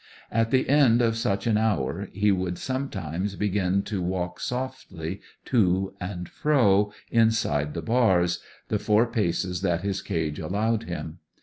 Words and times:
At 0.31 0.49
the 0.49 0.67
end 0.67 0.99
of 1.03 1.15
such 1.15 1.45
an 1.45 1.57
hour 1.59 2.07
he 2.11 2.31
would 2.31 2.57
sometimes 2.57 3.35
begin 3.35 3.83
to 3.83 4.01
walk 4.01 4.39
softly 4.39 5.21
to 5.45 5.93
and 6.01 6.27
fro, 6.27 6.91
inside 7.11 7.75
the 7.75 7.83
bars, 7.83 8.39
the 8.69 8.79
four 8.79 9.05
paces 9.05 9.61
that 9.61 9.81
his 9.81 10.01
cage 10.01 10.39
allowed 10.39 10.85
him. 10.85 11.19